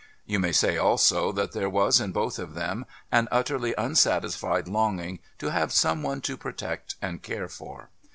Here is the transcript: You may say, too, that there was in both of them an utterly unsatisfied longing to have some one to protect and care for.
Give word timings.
You 0.25 0.39
may 0.39 0.51
say, 0.51 0.77
too, 0.77 1.31
that 1.33 1.51
there 1.51 1.69
was 1.69 1.99
in 2.01 2.11
both 2.11 2.39
of 2.39 2.55
them 2.55 2.87
an 3.11 3.27
utterly 3.31 3.75
unsatisfied 3.77 4.67
longing 4.67 5.19
to 5.37 5.51
have 5.51 5.71
some 5.71 6.01
one 6.01 6.21
to 6.21 6.37
protect 6.37 6.95
and 7.03 7.21
care 7.21 7.47
for. 7.47 7.91